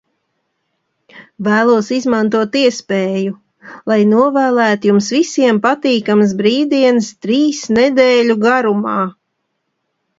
Vēlos 1.47 1.89
izmantot 1.97 2.57
iespēju, 2.61 3.35
lai 3.93 3.99
novēlētu 4.15 4.91
jums 4.93 5.13
visiem 5.19 5.63
patīkamas 5.69 6.37
brīvdienas 6.43 7.15
trīs 7.29 7.65
nedēļu 7.81 8.43
garumā. 8.51 9.01